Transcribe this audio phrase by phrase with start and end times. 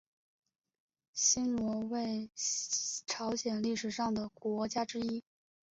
[1.13, 2.27] 新罗为
[3.05, 5.23] 朝鲜历史上的国家之一。